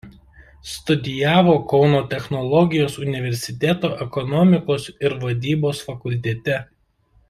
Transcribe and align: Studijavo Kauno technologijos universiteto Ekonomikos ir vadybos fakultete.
Studijavo 0.69 1.53
Kauno 1.73 1.99
technologijos 2.15 2.97
universiteto 3.05 3.95
Ekonomikos 4.09 4.91
ir 5.09 5.21
vadybos 5.27 5.87
fakultete. 5.91 6.63